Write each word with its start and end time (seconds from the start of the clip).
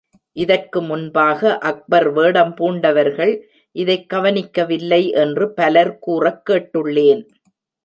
இதற்கு 0.31 0.81
முன்பாக 0.81 1.57
அக்பர் 1.57 2.11
வேடம் 2.11 2.53
பூண்டவர்கள் 2.53 3.33
இதைக் 3.71 4.09
கவனிக்கவில்லை 4.09 5.09
என்று 5.09 5.53
பலர் 5.53 5.99
கூறக் 5.99 6.49
கேட்டுள்ளேன். 6.49 7.27